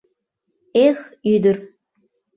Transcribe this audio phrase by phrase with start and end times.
[0.85, 0.97] Эх,
[1.33, 1.57] ӱдыр!